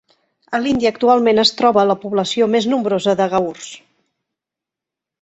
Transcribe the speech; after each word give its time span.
A 0.57 0.61
l'Índia 0.63 0.91
actualment 0.93 1.43
es 1.43 1.53
troba 1.59 1.85
la 1.91 1.97
població 2.07 2.49
més 2.57 2.69
nombrosa 2.75 3.17
de 3.23 3.31
gaurs. 3.35 3.71